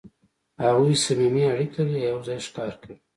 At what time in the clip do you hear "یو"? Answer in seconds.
2.11-2.19